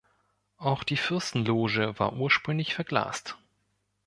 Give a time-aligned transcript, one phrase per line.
[0.57, 3.37] Auch die Fürstenloge war ursprünglich verglast.